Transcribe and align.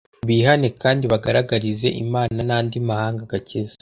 bihane 0.27 0.67
kandi 0.81 1.03
bagaragarize 1.11 1.87
Imana 2.03 2.39
n’andi 2.47 2.77
mahanga 2.89 3.21
agakiza 3.27 3.69